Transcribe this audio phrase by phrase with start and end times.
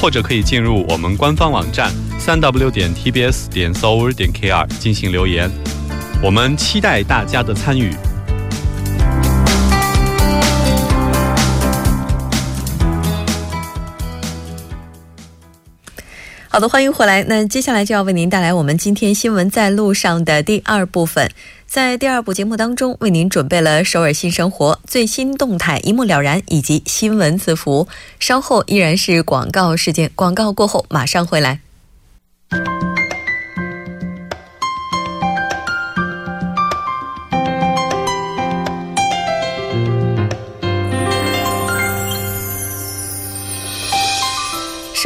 [0.00, 5.50] 或者可以进入我们官方网站三 w 点 tbs 点 s o u r 点 kr 进行留言，
[6.22, 7.94] 我们期待大家的参与。
[16.48, 17.22] 好的，欢迎回来。
[17.24, 21.30] 那接下来就要为您带来我们今天新闻在路上的第二部分。
[21.66, 27.88] 在第二部节目当中，为您准备了首尔新生活最新动态一目了然，以及新闻字符。
[28.18, 31.60] 稍后依然是广告时间，广告过后马上回来。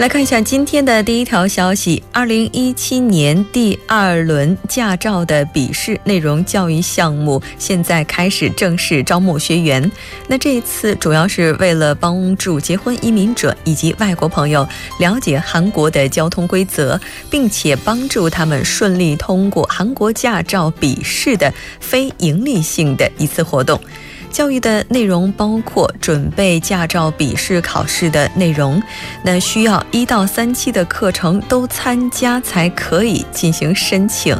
[0.00, 9.92] 来看一下今天的第一条消息：二零一七年第二轮驾照的笔试内容教育项目现在开始正式招募学员。
[10.26, 14.66] 那这一次主要是为了帮助结婚移民者以及外国朋友
[14.98, 16.98] 了解韩国的交通规则，
[17.30, 23.78] 并且帮助他们顺利通过韩国驾照笔试的非盈利性的一次活动。
[24.30, 28.82] 教育的内容包括准备驾照笔试考试的内容，
[29.22, 34.36] 那需要一到三期的课程都参加才可以进行申请。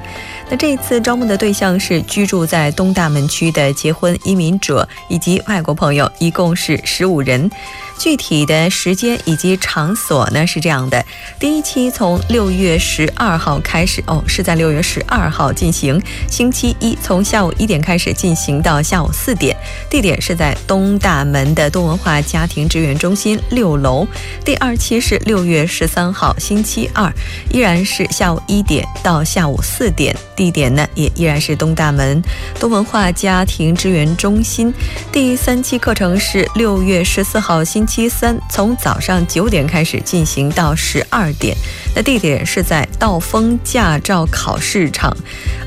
[0.48, 7.50] 那这次招募的对象是居住在东大门区的结婚移民者以及外国朋友，一共是十五人。
[7.98, 11.04] 具体的时间以及场所呢是这样的：
[11.38, 19.54] 第一期从六月十二号开始，哦，是在六月十二号进行，星期一从下午一点开始进行到下午四点，
[19.88, 24.06] 地点是在东大门的多文化家庭支援中心六楼。
[24.44, 27.12] 第二期是六月十三号星期二，
[27.52, 32.22] 依然是下午一点到下午四点，地点呢也依然是东大门
[32.58, 34.72] 多文化家庭支援中心。
[35.12, 37.86] 第三期课程是六月十四号星。
[37.90, 41.56] 期三从早上九点开始进行到十二点，
[41.92, 45.12] 那地点是在道丰驾照考试场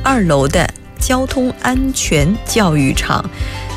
[0.02, 0.66] 二楼的
[0.98, 3.30] 交通安全教育场。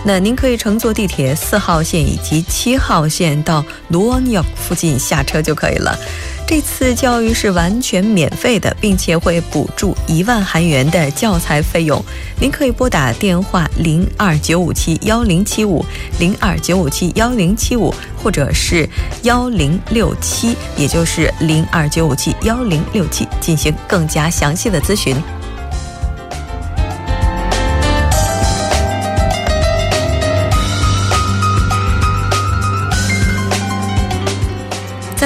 [0.09, 5.99] 那您可以乘坐地铁四号线以及七号线到卢旺역附近下车就可以了。
[6.47, 12.01] 这次教育是完全免费的，并且会补助一万韩元的教材费用。
[12.41, 15.85] 您可以拨打电话零二九五七幺零七五
[16.21, 17.93] 零二九五七幺零七五，
[18.23, 18.89] 或者是
[19.23, 25.17] 幺零六七，也就是零二九五七幺零六七，进行更加详细的咨询。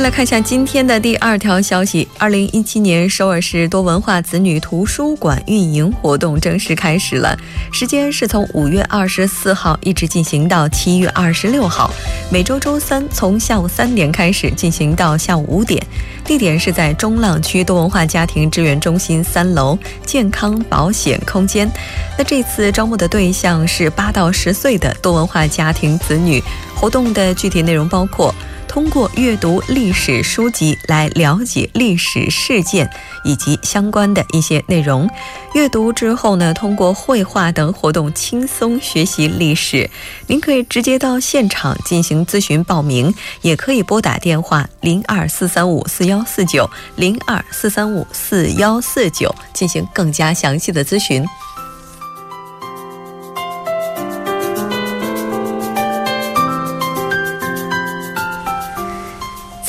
[0.00, 7.36] 再来看一下今天的第二条消息：二零一七年首尔市多文化子女图书馆运营活动正式开始了，
[7.70, 11.90] 时间是从五月二十四号一直进行到七月二十六号，
[12.32, 15.86] 每周周三从下午三点开始进行到下午五点，
[16.24, 21.70] 地点是在中浪区多文化家庭支援中心三楼健康保险空间。
[22.16, 26.42] 那这次招募的对象是八到十岁的多文化家庭子女，
[26.74, 28.34] 活动的具体内容包括。
[28.70, 32.88] 通过阅读历史书籍来了解历史事件
[33.24, 35.10] 以及相关的一些内容。
[35.54, 39.90] 阅读之后呢，通过绘画等活动轻松学习历史。
[40.28, 43.12] 您可以直接到现场进行咨询报名，
[43.42, 51.26] 也可以拨打电话零二四三五四幺四九零二四三五四幺四九进行更加详细的咨询。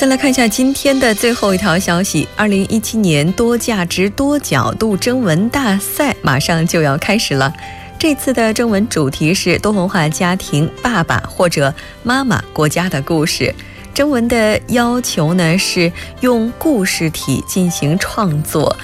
[0.01, 7.53] 再来看一下今天的最后一条消息：二零一七年多价值多角度征文大赛马上就要开始了。
[7.99, 11.71] 这次的征文主题是多文化家庭爸爸或者
[12.01, 13.53] 妈妈国家的故事。
[13.93, 18.75] 征文的要求呢是用故事体进行创作，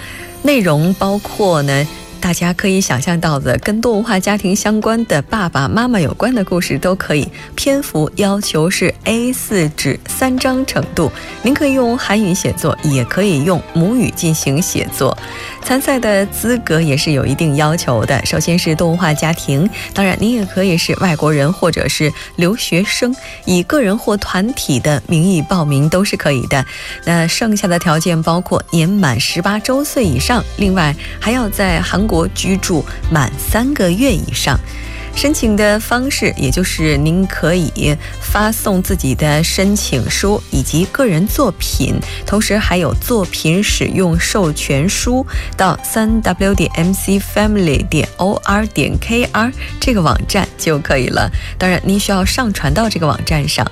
[0.43, 1.87] 内容包括呢
[2.19, 7.27] 大家可以想象到的跟多文化家庭相关的爸爸妈妈有关的故事都可以。
[7.55, 11.11] 篇幅要求是 A4 纸三张程度，
[11.41, 15.17] 您可以用韩语写作，也可以用母语进行写作。
[15.63, 23.15] 参赛的资格也是有一定要求的，首先是多文化家庭，当然您也可以是外国人或者是留学生，
[23.45, 26.65] 以个人或团体的名义报名都是可以的。
[27.05, 34.57] 那剩下的条件包括年满十八周岁以上，另外还要在韩国居住满三个月以上。
[35.17, 45.25] 申请的方式，也就是您可以发送自己的申请书以及个人作品，同时还有作品使用授权书
[45.57, 51.27] 到三 w 点 mc family 点 o r 点 k r 这个网站就可以了。
[51.57, 53.65] 当然，您需要上传到这个网站上。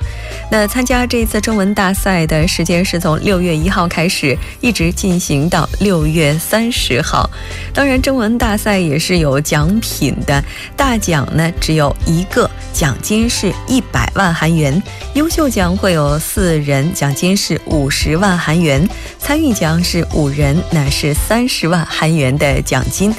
[0.49, 7.29] 那参加这一次中文大赛的时间是从六月一号开始，一直进行到六月三十号。
[7.71, 10.43] 当然，中文大赛也是有奖品的，
[10.75, 11.23] 大奖。
[11.35, 14.81] 那只有一个奖金是一百万韩元，
[15.13, 18.87] 优秀奖会有四人，奖金是五十万韩元，
[19.19, 23.13] 参与奖是五人，那是三十万韩元的奖金。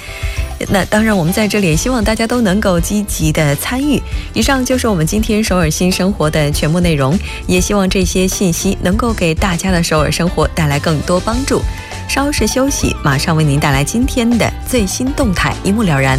[0.71, 4.03] 那当然，我们在这里也希望大家都能够积极的参与。
[4.33, 11.61] 以上就是我们今天首尔新生活的全部内容，也希望这些信息能够给大家的首尔生活带来更多帮助。
[12.09, 16.19] 稍事休息，马上为您带来今天的最新动态，一目了然。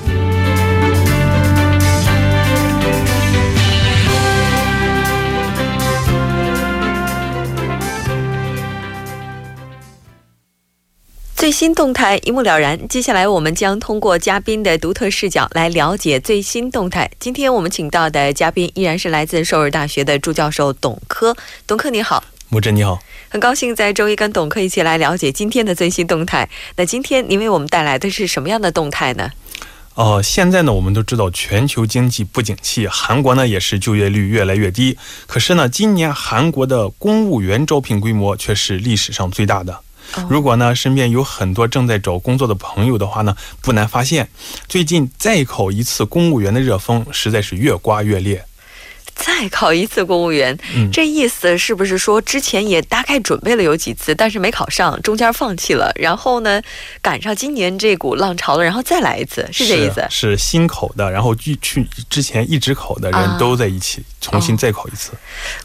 [11.41, 12.87] 最新动态一目了然。
[12.87, 17.09] 接下来，我们将通过嘉宾的独特视角来了解最新动态。
[17.19, 21.35] 今天我们请到的嘉宾依然是来自首尔大学的朱教授董科。
[21.65, 26.47] 董科你好，木真你好，很高兴在周一跟董科一起来了解今天的最新动态。
[26.75, 29.31] 那今天您为我们带来的是什么样的动态呢？
[29.95, 34.95] 哦，现在呢，我们都知道全球经济不景气，韩国呢也是就业率越来越低。
[35.25, 39.79] 可是呢，今年韩国的公务员招聘规模却是历史上最大的。
[40.29, 44.29] 如果呢，身边有很多正在找工作的朋友的话呢，不难发现，
[44.67, 48.45] 最近再考一次公务员的热风实在是越刮越烈。
[49.23, 50.57] 再考一次公务员，
[50.91, 56.61] 这意思是不是说之前也大概准备了有几次，但是没考上，中间放弃了，然后呢
[57.01, 60.05] 赶上今年这股浪潮了，然后再来一次，是这意思？
[60.09, 65.11] 是新考的，然后去去之前一直考的人都在一起重新再考一次。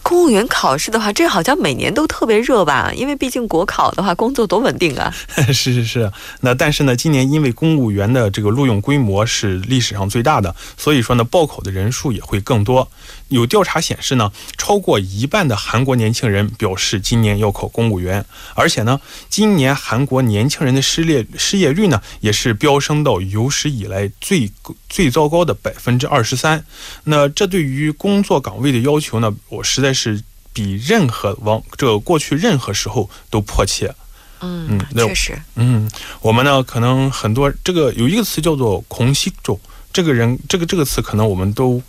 [0.03, 2.93] 公务员考试的话，这好像每年都特别热吧？
[2.95, 5.13] 因为毕竟国考的话，工作多稳定啊。
[5.53, 12.87] 是是是，那但是呢，今年因为公务员的这个录用规模是历史上最大的，所以说呢，报考的人数也会更多。
[13.29, 24.53] 有调查显示呢，超过一半的韩国年轻人表示今年要考公务员，而且呢，今年韩国年轻人的失业失业率呢也是飙升到有史以来最
[24.89, 26.65] 最糟糕的百分之二十三。
[27.05, 33.93] 那这对于工作岗位的要求呢，我实在是比任何往这个过去任何时候都迫切。
[34.41, 35.37] 嗯，确实。
[35.57, 35.91] 嗯，
[36.21, 39.59] 我们呢可能很多这个有一个词叫做“空息周”，
[39.93, 41.83] 这个人这个这个词可能我们都。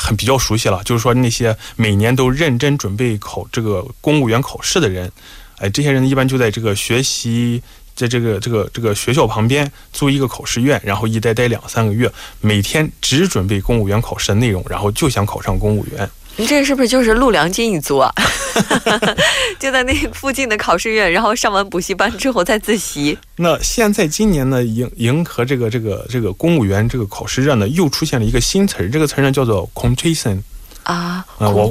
[0.00, 5.10] 很比较熟悉了，就是说那些每年都认真准备考这个公务员考试的人，
[5.56, 7.60] 哎，这些人一般就在这个学习，
[7.96, 16.08] 在这个这个这个学校旁边租一个考试院，然后一待待两三个月，每天只准备公务员考试的内容，然后就想考上公务员。
[16.38, 18.12] 你这是不是就是陆良金一族啊？
[19.58, 23.18] 就在那附近的考试院，然后上完补习班之后再自习。
[23.36, 30.40] 那现在今年呢，迎迎合这个这个这个公务员这个考试热呢，又出现了一个新词儿，这个词儿呢叫做 “competition”
[30.84, 31.70] 啊，我我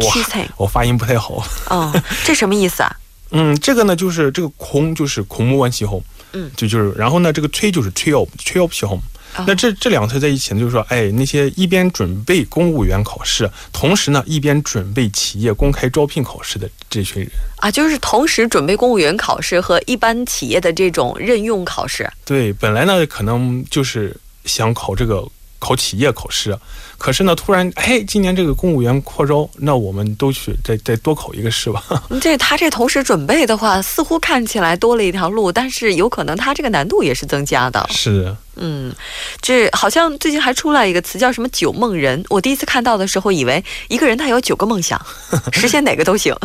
[0.58, 1.42] 我发音不太好。
[1.70, 1.94] 哦，
[2.26, 2.94] 这什么意思啊？
[3.32, 9.00] 嗯，这个呢就是这个空就是空木完气候，嗯，就就是然后呢这个吹就是吹 up 吹 up 气候。
[9.46, 22.10] 那这这两个词在一起呢，就是说，哎，那些一边准备公务员考试，同时呢一边准备企业公开招聘考试的这群人啊，就是同时准备公务员考试和一般企业的这种任用考试。
[22.26, 24.16] 对，本来呢可能就是
[24.46, 25.28] 想考这个
[25.60, 26.58] 考企业考试。
[26.98, 31.84] 可是呢，突然，哎，今年这个公务员扩招，那我们都去再再多考一个试吧。
[32.20, 37.88] 这他这同时准备的话，似乎看起来多了一条路，但是有可能他这个难度也是增加的。
[37.92, 38.36] 是。
[38.60, 38.92] 嗯，
[39.40, 42.24] 这好像最近还出来一个词叫什么“九梦人”。
[42.28, 45.00] 我第一次看到的时候，以为一个人他有九个梦想，
[45.54, 46.36] 实现哪个都行。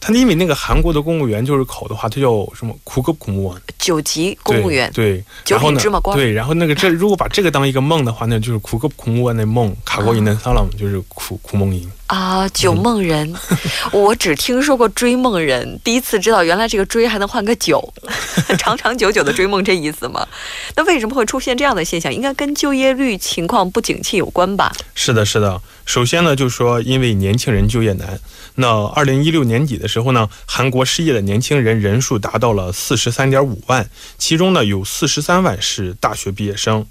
[0.00, 3.56] 他因为那个韩国的公务员就是考的话，他叫什么苦格苦木啊？
[3.78, 6.18] 九级公务员，对，九品芝麻官。
[6.18, 12.48] 对，然后那个这如果把这个当一个梦的话，那就是苦格苦木啊，那梦卡过伊南萨朗就是苦苦梦音啊。
[12.48, 13.34] 酒梦人，
[13.92, 17.92] 我只听说过追梦人，第一次知道原来这个追还能换个九，
[18.58, 20.26] 长长久久的追梦这意思吗？
[20.74, 22.12] 那为什么会出现这样的现象？
[22.12, 24.72] 应该跟就业率情况不景气有关吧？
[24.94, 25.60] 是的，是的。
[25.84, 28.18] 首先呢，就是说因为年轻人就业难。
[28.54, 36.86] 那二零一六年底的时候呢，韩国失业的年轻人人数达到了四十三点五万，其中呢有四十三万是大学毕业生。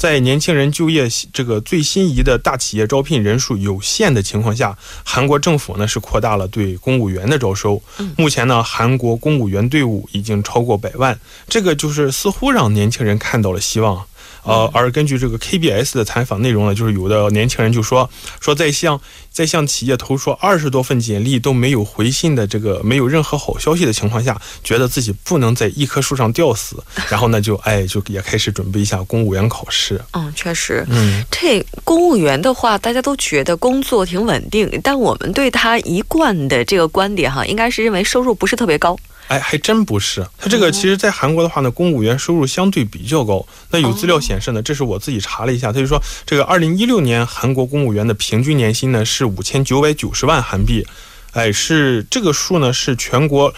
[0.00, 7.82] 在年轻人就业这个最心仪的大企业招聘人数有限的情况下，韩国政府呢是扩大了对公务员的招收。
[8.16, 14.02] 目前呢，韩国公务员队伍已经超过百万，这个就是似乎让年轻人看到了希望。
[14.44, 18.08] 呃，而根据这个 KBS 的采访内容呢，就是有的年轻人就说
[18.40, 30.00] 说在向在向企业投出二十多份简历都没有回信的这个没有任何好消息的情况下，觉得自己不能在一棵树上吊死， 然后呢就哎就也开始准备一下公务员考试。
[30.12, 38.96] 嗯，确实，嗯，这公务员的话，大家都觉得工作挺稳定，但我们对他一贯的这个观点哈，应该是认为收入不是特别高。
[39.30, 40.26] 哎，还真不是。
[40.36, 43.46] 他这个其实，在韩国的话呢，公务员收入相对比较高。
[43.70, 50.84] 那有资料显示呢，这是我自己查了一下，他就说，这个二零一六年韩国公务员的平均年薪呢是五千九百九十万韩币，
[51.30, 53.54] 哎，是这个数呢是全国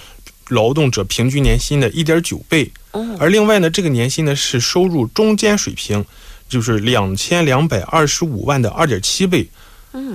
[0.48, 2.70] 劳动者平均年薪的一点九倍。
[3.18, 6.04] 而另外呢，这个年薪呢是收入中间水平，
[6.50, 9.48] 就是两千两百二十五万的二点七倍。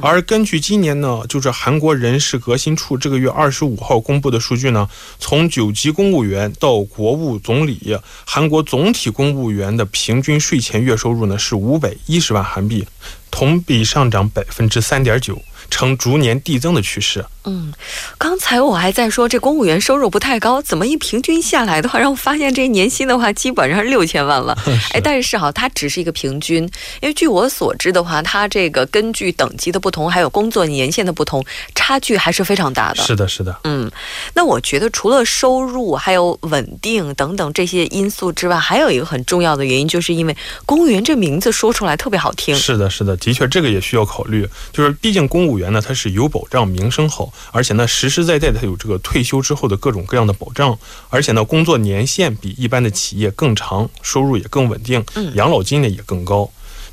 [0.01, 12.85] 而根据今年呢，就是韩国人事革新处这个月二十五号公布的数据呢，从九级公务员到国务总理，韩国总体公务员的平均税前月收入呢是五百一十万韩币，
[13.29, 15.41] 同比上涨百分之三点九。
[15.69, 17.25] 呈逐年递增的趋势。
[17.45, 17.71] 嗯，
[18.17, 24.57] 刚才我还在说这公务员收入不太高，怎么一平均下来的话，让我发现这年薪的话基本上是六千万了。
[24.91, 26.63] 哎，但是哈，它只是一个平均，
[27.01, 31.43] 因为据我所知的话，它这个根据等级的不同，还有工作年限的不同，
[31.73, 33.01] 差距还是非常大的。
[33.01, 33.57] 是的，是的。
[33.63, 33.89] 嗯，
[34.33, 42.53] 那我觉得除了收入还有稳定等等这些因素之外，还有一个很重要的原因，就是因为公务员这名字说出来特别好听。
[42.53, 45.56] 是的，是的，的确这个也需要考虑，就是毕竟公务。
[45.57, 50.77] 员呢，他是有保障，名声好，而且呢，实实在在的它有这个退休之后的各种各样的保障，
[51.09, 55.03] 而且呢，工作年限比一般的企业更长，收入也更稳定，
[55.35, 56.49] 养老金呢也更高。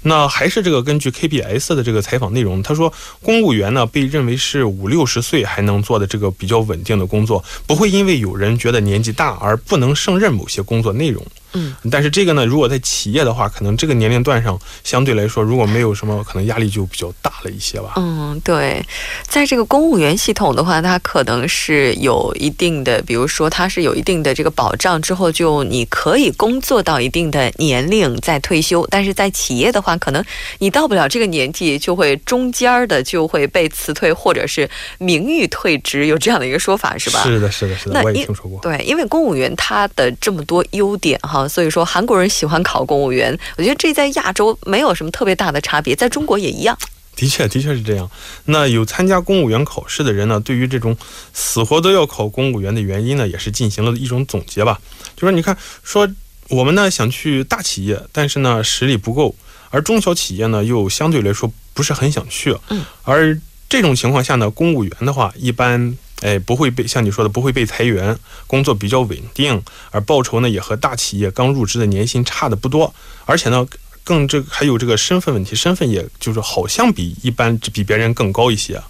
[0.07, 2.93] 那还是这个根据 KBS 的这个采访内容，他说，
[3.23, 11.25] 公务员呢被认为是五六十岁还能做的这个比较稳定的工作，不会因为有人觉得年纪大而不能胜任某些工作内容。
[11.55, 17.95] 嗯，但是这个呢，如果在企业的话，可能这个年龄段上相对来说，如果没有什么，可能压力就比较大了一些吧。
[17.97, 18.85] 嗯，对，
[19.29, 28.87] 在这个公务员系统的话，它可能是有一定的，比如说它是有一定的这个保障，之后就你可以工作到一定的年龄再退休。
[28.91, 30.25] 但是在企业的话，可能
[30.59, 34.69] 你到不了这个年纪，就会中间的就会被辞退，或者是
[34.99, 37.23] 名誉退职，有这样的一个说法是吧？
[37.23, 38.59] 是的，是的，是的，我也听说过。
[38.61, 41.44] 对，因为公务员他的这么多优点哈。
[41.49, 46.77] 所以说，韩国人喜欢考公务员，我觉得这在亚洲没有什么特别大的差别，在中国也一样。
[47.17, 48.11] 的确，的确是这样。
[48.47, 50.97] 那有参加公务员考试的人呢，对于这种
[51.33, 54.81] 死活都要考公务员的原因呢，也是进行了一种总结吧。
[55.17, 56.09] 就说你看，说
[56.49, 59.35] 我们呢想去大企业，但是呢实力不够，
[59.71, 62.57] 而中小企业呢又相对来说不是很想去。
[62.71, 62.85] 嗯。
[63.05, 65.97] 而这种情况下呢，公务员的话一般。
[66.25, 72.95] 哎，不会被像你说的不会被裁员，工作比较稳定，而报酬呢也和大企业刚入职的年薪差的不多，
[73.27, 73.67] 而且呢
[74.03, 78.81] 更这还有这个身份问题，身份也就是好像比一般比别人更高一些。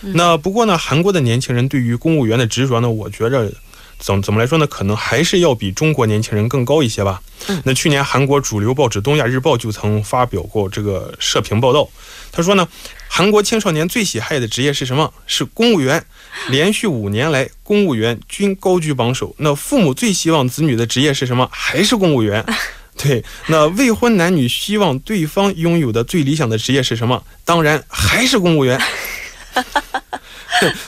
[0.00, 3.52] 那不过呢，韩国的年轻人对于公务员的执着呢，我觉着
[3.98, 7.20] 怎怎么来说呢，可能还是要比中国年轻人更高一些吧。
[7.64, 11.86] 那去年韩国主流报纸《东亚日报》就曾发表过这个社评报道，
[12.32, 12.66] 他说呢，
[13.12, 15.12] 韩国青少年最喜爱的职业是什么？
[15.26, 16.02] 是公务员。
[16.48, 19.34] 连续五年来，公务员均高居榜首。
[19.38, 21.48] 那父母最希望子女的职业是什么？
[21.52, 22.46] 还是公务员？
[22.96, 27.22] 对，那未婚男女希望对方拥有的最理想的职业是什么？
[27.44, 28.80] 当然还是公务员。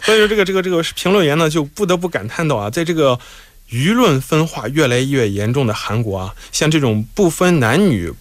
[0.05, 3.19] 所以说，这个这个这个评论员呢，就不得不感叹到啊，在这个
[3.69, 8.12] 舆论分化越来越严重的韩国啊，像这种不分男女。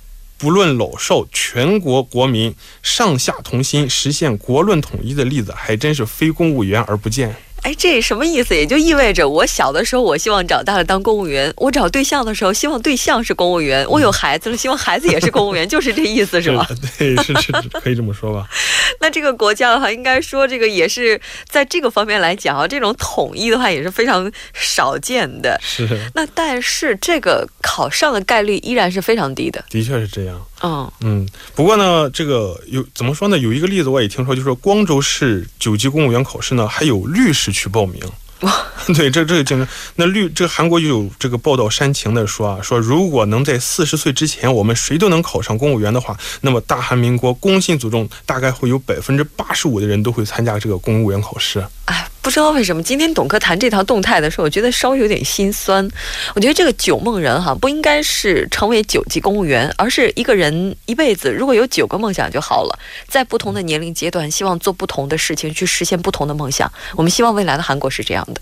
[0.42, 7.36] 不论老少，全国国民上下同心，实现国论统一的例子，还真是非公务员而不见。
[7.64, 8.56] 哎，这什么意思？
[8.56, 16.68] 也就意味着我小的时候，我希望长大了当公务员；我找对象的时候，希望对象是公务员；我有孩子了，希望孩子也是公务员，就是这意思，是吧？
[16.98, 17.52] 对，是是，
[17.84, 18.48] 可以这么说吧。
[19.00, 25.60] 那这个国家的话，应该说这个也是在这个方面来讲啊，这种统一的话也是非常少见的。
[25.64, 25.88] 是。
[26.16, 29.64] 那但是这个考上的概率依然是非常低的。
[29.70, 30.44] 的确是这样。
[30.64, 31.30] 嗯嗯。
[31.54, 33.38] 不过呢，这个有怎么说呢？
[33.38, 37.52] 有一个例子我也听说，就是说光州市九级公务员考试呢，还有律师。
[37.52, 38.02] 去报名，
[38.96, 51.62] 对，这这个竞争，那律这韩国就有这个报道煽情的说啊，说如果能在四十岁之前，我们谁都能考上公务员的话，那么大韩民国工信组中大概会有百分之八十五的人都会参加这个公务员考试。
[51.86, 52.08] 哎。
[52.22, 55.90] 不知道为什么今天董科谈这条动态的时候，我觉得稍微有点心酸。
[56.36, 66.72] 我觉得这个九梦人哈，不应该是成为九级公务员，而是一个人一辈子如果有九个梦想就好了，在不同的年龄阶段，希望做不同的事情，去实现不同的梦想。
[66.96, 68.42] 我们希望未来的韩国是这样的。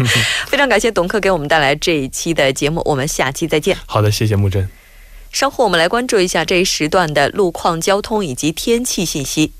[0.48, 3.76] 非常感谢董科给我们带来这一期的节目，我们下期再见。
[3.84, 4.68] 好的，谢谢木真。
[5.30, 9.52] 稍后我们来关注一下这一时段的路况、交通以及天气信息。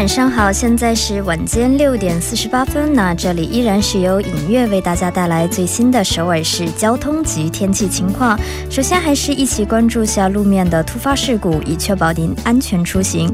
[0.00, 2.94] 晚上好，现在是晚间六点四十八分。
[2.94, 8.40] 那这里依然是由影月为大家带来最新的首尔市交通及天气情况。
[8.70, 13.30] 首先，还是一起关注下路面的突发事故，以确保您安全出行。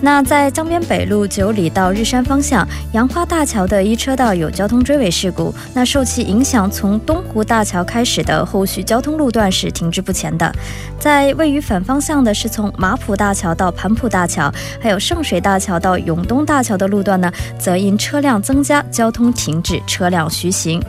[0.00, 10.50] 那在江边北路九里到日山方向杨花大桥的一车道有交通追尾事故，那受其影响，从东湖大桥开始的后续交通路段是停滞不前的。
[10.98, 20.82] 在位于反方向的是从马浦大桥到盘浦大桥，还有圣水大桥到永东大桥的路段呢，则因车辆增加，交通停止，车辆徐行。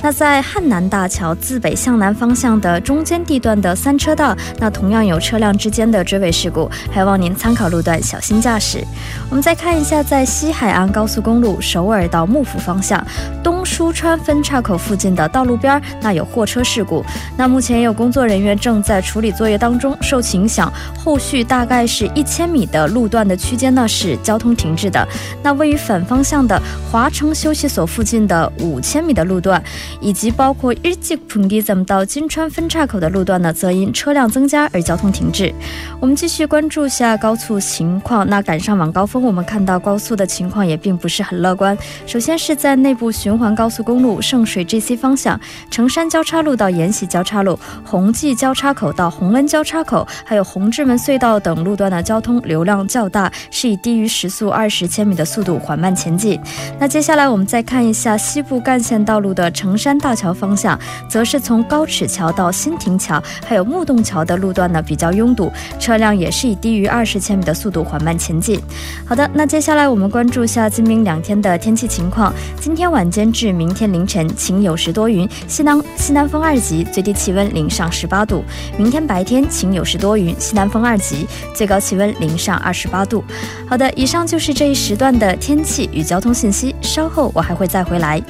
[0.00, 8.84] 那在汉南大桥自北向南方向的中间地段的三车道，那同样有车辆之间的追尾事故，还望您参考路段，小心驾驶。
[9.28, 13.04] 我们再看一下，在西海岸高速公路首尔到幕府方向
[13.42, 17.04] 东舒川分岔口附近的道路边，那有货车事故。
[17.36, 25.08] 那目前也有工作人员正在处理作业当中，受其影响，后续大概是一千米的路段的区间呢是交通停滞的。
[25.42, 26.60] 那位于反方向的
[26.92, 29.62] 华城休息所附近的五千米的路段。
[30.00, 35.54] 以及包括日吉普吉怎到金川分岔口的路段呢，则因车辆增加而交通停滞。
[36.00, 38.28] 我们继续关注下高速情况。
[38.28, 41.76] 那赶上晚高峰，我们看到高速的情况也并不是很乐观。
[42.06, 45.40] 首先是在内部循环高速公路圣水 GC 方向，
[45.70, 56.40] 成山交叉路到延禧交叉路、弘济交叉口到洪恩交叉口，还有红志门隧道等路段的交通流量较大，是以低于时速二十千米的速度缓慢前进。
[56.78, 59.98] 那接下来我们再看一下西部干线道路的成山。
[59.98, 68.60] 大桥方向，则是从高尺桥到新亭桥，还有木洞桥的路段呢比较拥堵，车辆也是以低于二十千米的速度缓慢前进。
[69.04, 72.32] 好的，那接下来我们关注下今明两天的天气情况。
[72.60, 78.44] 今天晚间至明天凌晨晴有时多云，西南西南风二级，最低气温零上十八度。
[78.76, 83.24] 明天白天晴有时多云，西南风二级，最高气温零上二十八度。
[83.68, 88.22] 好的，以上就是这一时段的天气与交通信息，稍后我还会再回来。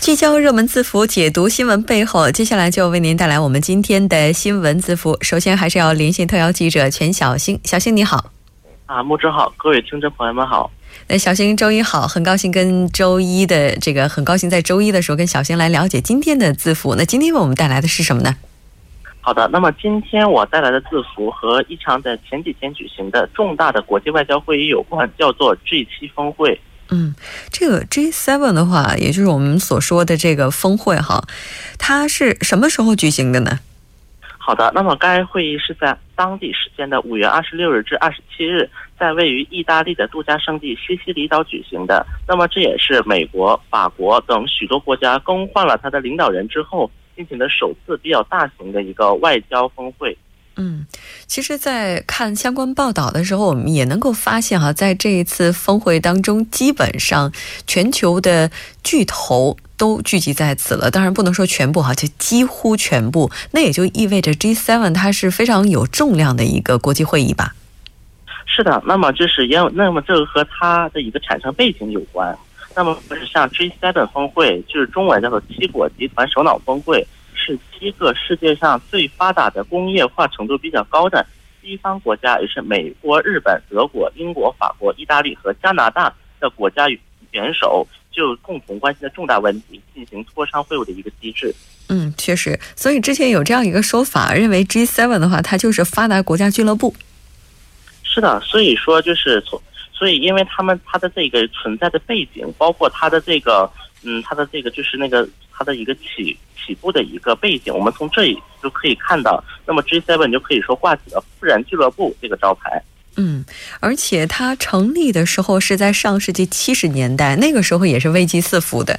[0.00, 2.30] 聚焦热门字符，解读新闻背后。
[2.30, 5.16] 接下来就为您带来我们今天的新闻字符。
[5.22, 8.22] 首先还是要连线特邀记者全小星，小星你好。
[8.84, 10.70] 啊，木之好，各位听众朋友们好。
[11.08, 16.94] 那小星周一好，很高兴跟周一的这个，很高兴在周一的时候跟小星来了解今天的字符。
[16.96, 18.36] 那今天为我们带来的是什么呢？
[19.20, 26.60] 好的，那么今天我带来的字符和一场在前几天举行的重大的国际外交会议有关，叫做 G 七峰会。
[26.90, 27.14] 嗯，
[27.50, 31.26] 这个 G7 的话，也就是我们所说的这个峰会哈，
[31.78, 33.60] 它是什么时候举行的呢？
[34.46, 42.06] 好的，那么该会议是在当地时间的五月二十六日至二十七日，在位于意大利的度假胜地西西里岛举行的。
[42.28, 50.14] 那么这也是美国、法国等许多国家更换了他的领导人之后进行的首次比较大型的一个外交峰会。
[50.56, 50.86] 嗯，
[51.26, 57.32] 其实，在看相关报道的时候，我们也能够发现哈，在这一次峰会当中，基本上
[57.66, 58.50] 全球的
[58.84, 60.90] 巨头都聚集在此了。
[60.90, 63.30] 当然，不能说全部哈，就几乎全部。
[63.50, 67.54] 那也就意味着 G7 它是非常有重量的一个国际会议吧？
[68.46, 72.36] 是的，那么就是也有，那么这个和它的一个产生背景有关。
[72.76, 77.04] 那么，不是像 G7 峰会，就是中文叫做七国集团首脑峰会。
[77.44, 81.26] 是七个世界上最发达的工业化程度比较高的
[81.60, 86.88] 西方国家，也是美国、日本、德国、英国、法国、意大利和加拿大的国家
[87.32, 91.54] 元首，就共同关心的重大问题进行磋商会晤的一个机制。
[91.90, 96.94] 嗯，确实，所以之前有这样一个说法，认为 G7 的话，它就是发达国家俱乐部。
[98.02, 99.60] 是的，所以说就是从，
[99.92, 103.70] 所以因为他们它的这个存在的背景，包括它的这个，
[104.02, 105.28] 嗯，它的这个就是那个。
[105.56, 109.42] 它的一个起起步的一个背景，我们从这里就可以看到。
[109.64, 112.82] 那么 G7 就可以说挂起了“富人俱乐部”这个招牌。
[113.16, 113.44] 嗯，
[113.78, 118.98] 而且它成立的时候是在上世纪七十年代，那个时候也是危机四伏的。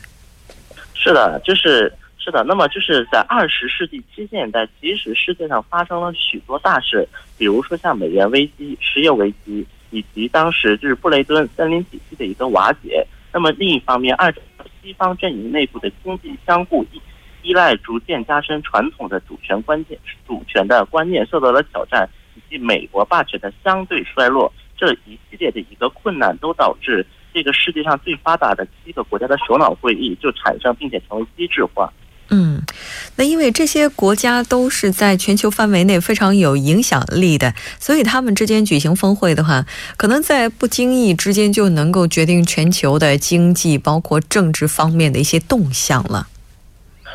[0.94, 2.44] 是的，就是是的。
[2.46, 7.06] 那么就是在二十世纪七十年代，其实世界上发生了许多大事，
[7.38, 13.06] 比如说像美元危机、石油危机，以及当时就是布雷顿森林体系的一个瓦解。
[13.34, 14.34] 那么另一方面，二。
[14.86, 17.02] 西方阵营内部的经济相互依
[17.42, 31.92] 依赖逐渐加深，传统的主权观念主权的观念受到了挑战，以及美国霸权的相对衰落，这一系列的一个困难都导致这个世界上最发达的七个国家的首脑会议就产生并且成为机制化。
[32.30, 32.62] 嗯，
[33.18, 46.28] 那因为这些国家都是在全球范围内非常有影响力的，所以他们之间举行峰会的话，可能在不经意之间就能够决定全球的经济，包括政治方面的一些动向了。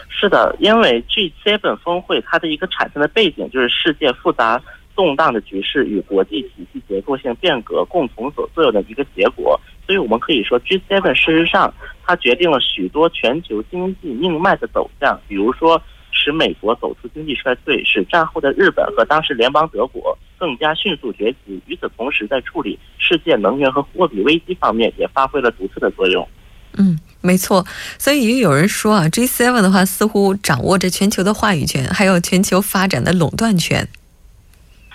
[0.09, 4.63] 是的，因为 G7 峰会它的一个产生的背景就是世界复杂
[4.95, 9.61] 动荡的局势与国际体系结构性变革共同所作用的一个结果。
[9.91, 11.75] 所以我们可以说，G7 事实上
[12.07, 21.61] 它决定了许多全球经济命脉的走向，比如说使美国走出经济衰退，使战后的日本和当时联邦德国更加迅速崛起。
[21.67, 26.29] 与此同时，在处理世界能源和货币危机方面也发挥了独特的作用。
[26.79, 27.67] 嗯，没错。
[27.99, 33.89] 所以也有人说啊，G7 的话似乎掌握着全球的话语权，还有全球发展的垄断权。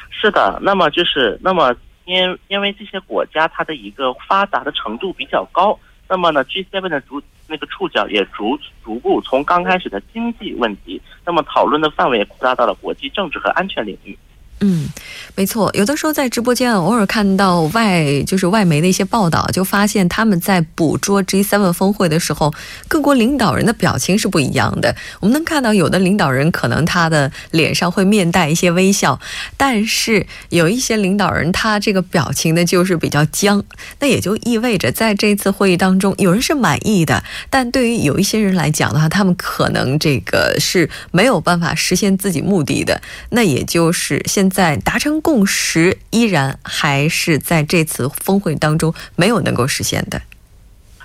[0.09, 1.75] 是的，那么就是那么。
[2.05, 14.17] 因因为这些国家它的一个发达的程度比较高，那么呢，G7 的主那个触角也逐逐步从刚开始的经济问题，那么讨论的范围扩大到了国际政治和安全领域。
[14.61, 14.87] 嗯，
[15.35, 22.53] 没错，有的时候在直播间偶尔看到外就是外媒的一些报道，就发现他们在捕捉 G7 峰会的时候，
[22.87, 24.95] 各国领导人的表情是不一样的。
[25.19, 29.19] 我们能看到有的领导人可能他的脸上会面带一些微笑，
[29.57, 33.61] 但是有一些领导人他这个表情呢就是比较僵。
[33.99, 43.01] 那也就意味着在这次会议当中，有人是满意的，但对于有一些人来讲的话，他们可能这个是没有办法实现自己目的的。
[43.31, 44.44] 那也就是现。
[44.49, 50.21] 在达成共识，依然还是在这次峰会当中没有能够实现的。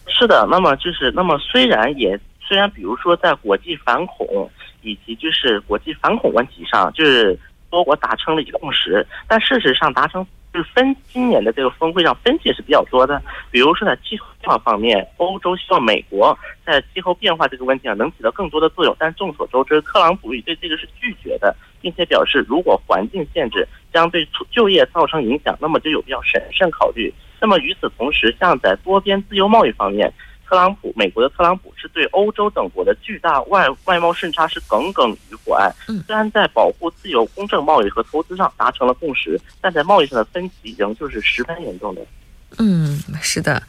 [0.06, 4.50] 是的，那么就是那么虽然也虽然比如说在国际反恐
[4.82, 7.38] 以及就是国际反恐问题上，就是
[7.70, 13.22] 多国达成了一个共识，但事实上达成就是分今年的这个峰会上分歧也是比较多的。
[13.50, 21.56] 比如说在气候变化方面，欧洲希望美国在气候变化这个问题上能起到更多的作用，但众所周知，特朗普对这个是拒绝的。
[21.82, 27.10] 并且表示，如果环境限制将对就业造成影响，那么就有必要审慎考虑。
[27.40, 30.12] 那么与此同时，像在多边自由贸易方面，
[30.50, 35.72] 特朗普美国的特朗普是对欧洲等国的巨大外外贸顺差是耿耿于怀。
[35.86, 42.00] 虽然在保护自由公正贸易和投资上达成了共识，但在贸易上的分歧仍旧是十分严重的。
[42.58, 43.62] 嗯，是的。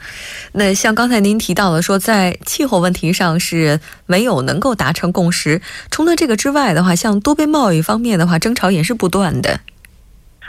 [0.53, 5.61] 那像刚才您提到的，说在气候问题上是没有能够达成共识。
[5.91, 9.59] 除了这个之外的话，像多边贸易方面的话，争吵也是不断的。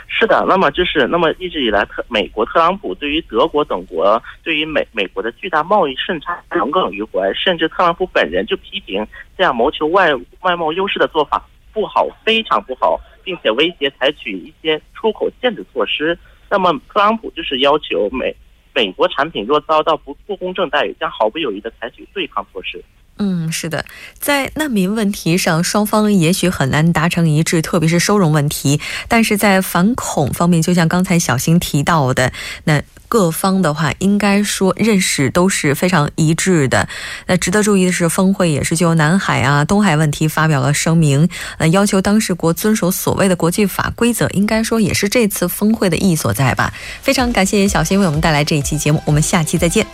[0.07, 9.05] 是的，那么就是那么一直以来，特美国特朗普对于德国等国对于美美国的巨大贸易顺差耿耿于怀，甚至特朗普本人就批评
[9.37, 16.17] 这样谋求外外贸优势的做法不好，非常不好，并且威胁采取一些出口限制措施。
[16.49, 18.35] 那么，特朗普就是要求美
[18.75, 22.83] 美国产品若遭到不不公正待遇，将毫不犹豫地采取对抗措施。
[23.19, 23.85] 嗯，是的，
[24.19, 28.81] 在难民问题上，双方也许很难达成一致，特别是收容问题。
[29.07, 36.89] 但是在反恐方面，就像刚才小新提到的，那各方的话，应该说认识都是非常一致的。
[37.27, 44.27] 那值得注意的是，峰会也是就南海啊、东海问题发表了声明，呃，要求当事国遵守所谓的国际法规则。
[44.29, 46.73] 应该说也是这次峰会的意义所在吧。
[47.03, 49.85] 非常感谢小新为我们带来这一期节目，我们下期再见。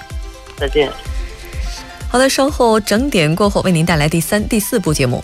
[0.58, 0.90] 再见。
[2.12, 5.24] 好的，稍后整点过后为您带来第三、第四部节目。